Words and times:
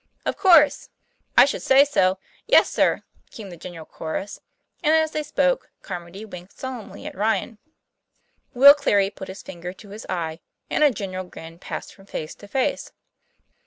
"Of 0.25 0.35
course." 0.35 0.89
"I 1.37 1.45
should 1.45 1.61
say 1.61 1.85
so!" 1.85 2.17
"Yes, 2.47 2.71
sir," 2.71 3.03
came 3.29 3.51
the 3.51 3.55
general 3.55 3.85
chorus; 3.85 4.39
and 4.83 4.95
as 4.95 5.11
they 5.11 5.21
spoke 5.21 5.69
Car 5.83 5.99
mody 5.99 6.25
winked 6.25 6.57
solemnly 6.57 7.05
at 7.05 7.13
Ryan, 7.13 7.59
Will 8.55 8.73
Cleary 8.73 9.11
put 9.11 9.27
his 9.27 9.43
1 9.43 9.61
34 9.61 9.61
TOM 9.61 9.61
PLAY 9.61 9.67
FAIR. 9.67 9.71
finger 9.71 9.79
to 9.79 9.93
his 9.93 10.05
eye, 10.09 10.39
and 10.71 10.83
a 10.83 10.89
general 10.89 11.25
grin 11.25 11.59
passed 11.59 11.93
from 11.93 12.07
face 12.07 12.33
to 12.33 12.47
face. 12.47 12.91